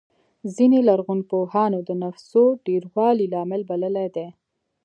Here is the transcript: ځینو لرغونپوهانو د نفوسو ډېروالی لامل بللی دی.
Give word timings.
ځینو 0.55 0.77
لرغونپوهانو 0.87 1.79
د 1.87 1.89
نفوسو 2.01 2.43
ډېروالی 2.65 3.25
لامل 3.33 3.61
بللی 3.69 4.07
دی. 4.15 4.27